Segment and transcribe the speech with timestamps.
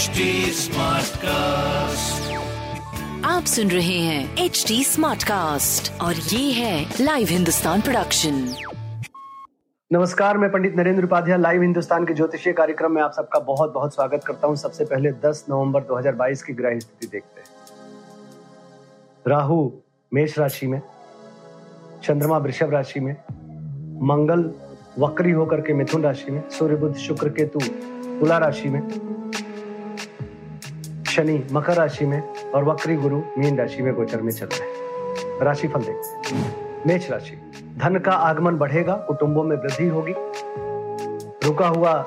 [0.00, 0.24] HD
[0.56, 2.28] Smartcast.
[3.26, 8.38] आप सुन रहे हैं एच डी स्मार्ट कास्ट और ये है लाइव हिंदुस्तान प्रोडक्शन
[9.92, 13.94] नमस्कार मैं पंडित नरेंद्र उपाध्याय लाइव हिंदुस्तान के ज्योतिषीय कार्यक्रम में आप सबका बहुत बहुत
[13.94, 17.48] स्वागत करता हूँ। सबसे पहले 10 नवंबर 2022 की ग्रह स्थिति देखते हैं।
[19.26, 19.70] राहु
[20.14, 20.80] मेष राशि में
[22.04, 23.16] चंद्रमा वृषभ राशि में
[24.14, 24.50] मंगल
[24.98, 27.60] वक्री होकर के मिथुन राशि में सूर्य बुध शुक्र केतु
[28.20, 28.82] तुला राशि में
[31.10, 32.22] शनि मकर राशि में
[32.54, 36.36] और वक्री गुरु मीन राशि में गोचर में चल रहे हैं। राशिफल देखते
[36.86, 37.36] मेष राशि,
[37.78, 40.14] धन का आगमन बढ़ेगा, कुटुंबों में वृद्धि होगी।
[41.44, 42.04] रुका हुआ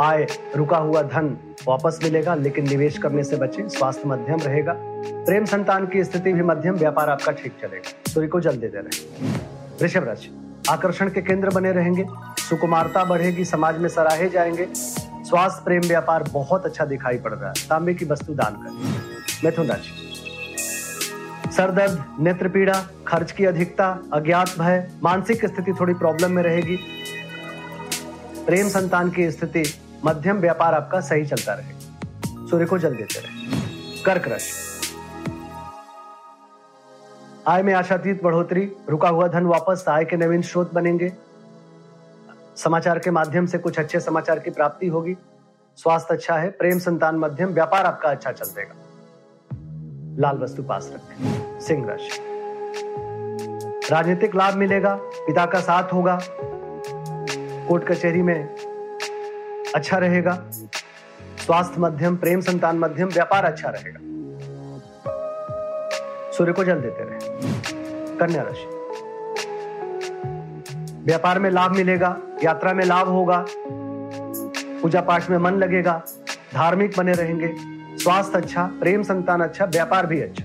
[0.00, 1.36] आय, रुका हुआ धन
[1.68, 6.42] वापस मिलेगा, लेकिन निवेश करने से बचें, स्वास्थ्य मध्यम रहेगा। प्रेम संतान की स्थिति भी
[6.42, 9.28] मध्यम, व्यापार आपका ठीक चलेगा। सूर्य को जल देते रहे
[9.80, 10.30] वृषभ राशि,
[10.70, 12.04] आकर्षण के केंद्र बने रहेंगे।
[12.40, 14.68] सुकुमारता बढ़ेगी, समाज में सराहे जाएँगे।
[15.34, 18.74] स्वास्थ्य प्रेम व्यापार बहुत अच्छा दिखाई पड़ रहा है। तांबे की वस्तु दान करें।
[19.44, 19.90] मिथुन राशि
[21.52, 22.74] सर दर्द नेत्र पीड़ा
[23.06, 26.76] खर्च की अधिकता, अज्ञात भय, मानसिक स्थिति थोड़ी प्रॉब्लम में रहेगी।
[28.46, 29.64] प्रेम संतान की स्थिति,
[30.04, 34.52] मध्यम व्यापार आपका सही चलता रहेगा। सूर्य को जल देते रहे। कर्क राशि।
[37.48, 41.12] आय में आशातीत बढ़ोतरी, रुका हुआ धन वापस आय के नवीन स्रोत बनेंगे।
[42.56, 45.16] समाचार के माध्यम से कुछ अच्छे समाचार की प्राप्ति होगी।
[45.76, 48.74] स्वास्थ्य अच्छा है, प्रेम संतान मध्यम, व्यापार आपका अच्छा चलतेगा
[50.20, 52.10] लाल वस्तु पास रखें सिंह राशि।
[53.90, 56.18] राजनीतिक लाभ मिलेगा, पिता का साथ होगा।
[57.68, 58.48] कोर्ट कचहरी में
[59.74, 60.44] अच्छा रहेगा।
[61.46, 63.98] स्वास्थ्य मध्यम, प्रेम संतान मध्यम, व्यापार अच्छा रहेगा।
[66.32, 67.18] सूर्य को जल देते रहे।
[68.16, 68.66] कन्या राशि।
[71.04, 73.44] व्यापार में लाभ मिलेगा, यात्रा में लाभ होगा।
[74.84, 75.92] पूजा पाठ में मन लगेगा,
[76.54, 77.48] धार्मिक बने रहेंगे,
[77.98, 80.44] स्वास्थ्य अच्छा प्रेम संतान अच्छा व्यापार भी अच्छा।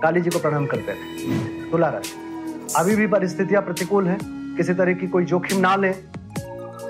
[0.00, 2.14] काली जी को प्रणाम करते रहे तुला राशि
[2.76, 4.18] अभी भी परिस्थितियाँ प्रतिकूल हैं?
[4.56, 5.94] किसी तरह की कोई जोखिम ना लें?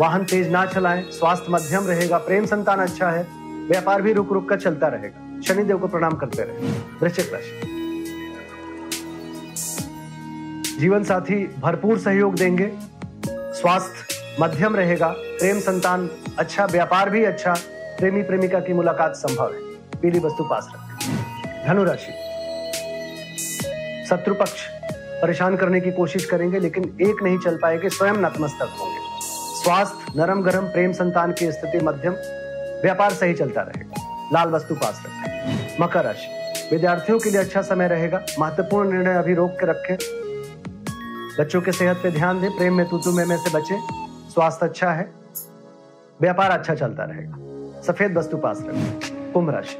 [0.00, 3.26] वाहन तेज ना चलाएँ, स्वास्थ्य मध्यम रहेगा, प्रेम संतान अच्छा है,
[3.68, 6.72] व्यापार भी रुक रुक कर चलता रहेगा। शनिदेव को प्रणाम करते रहे।
[7.02, 7.60] वृश्चिक राशि।
[10.80, 12.70] जीवन साथी भरपूर सहयोग देंगे।
[13.28, 14.05] स्वास्थ्य
[14.40, 17.54] मध्यम रहेगा। प्रेम संतान अच्छा व्यापार भी अच्छा।
[17.98, 19.60] प्रेमी प्रेमिका की मुलाकात संभव है।
[20.00, 22.12] पीली वस्तु पास रखें। धनुराशि।
[24.10, 24.66] शत्रु पक्ष
[25.22, 29.00] परेशान करने की कोशिश करेंगे लेकिन एक नहीं चल पाएँगे स्वयं नतमस्तक होंगे।
[29.62, 32.12] स्वास्थ्य नरम गरम प्रेम संतान की स्थिति मध्यम।
[32.82, 36.28] व्यापार सही चलता रहेगा। लाल वस्तु पास रखें। मकर राशि।
[36.72, 39.96] विद्यार्थियों के लिए अच्छा समय रहेगा। महत्वपूर्ण निर्णय अभी रोक के रखें।
[41.40, 44.05] बच्चों के सेहत पे ध्यान दें। प्रेम में तुतु में, में से बचे।
[44.36, 45.04] स्वास्थ्य अच्छा है,
[46.20, 49.76] व्यापार अच्छा चलता रहेगा। सफ़ेद वस्तु पास रखें, कुंभ राशि।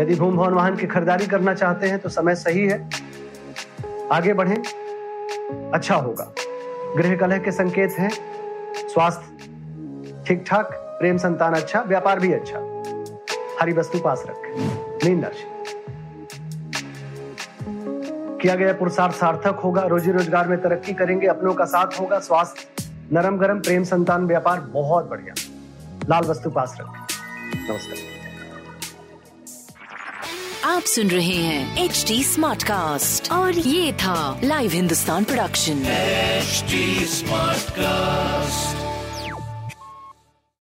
[0.00, 2.78] यदि भूम भवन वाहन की खरीदारी करना चाहते हैं तो समय सही है।
[4.12, 4.56] आगे बढ़े
[5.74, 6.32] अच्छा होगा।
[6.96, 8.10] गृह कलह के संकेत हैं,
[8.88, 12.58] स्वास्थ्य ठीक ठाक प्रेम संतान अच्छा व्यापार भी अच्छा।
[13.60, 14.52] हरी वस्तु पास रखें,
[15.04, 15.46] मीन राशि।
[18.42, 22.86] किया गया पुरुषार्थ सार्थक होगा रोजी रोज़गार में तरक्की करेंगे, अपनों का साथ होगा, स्वास्थ्य
[23.12, 25.34] नरम गरम प्रेम संतान व्यापार बहुत बढ़िया।
[26.08, 27.00] लाल वस्तु पास रखें।
[27.72, 28.18] नमस्कार।
[30.70, 37.62] आप सुन रहे हैं एच डी स्मार्ट कास्ट और ये था live Hindustan production smart
[37.62, 38.87] Smartcast.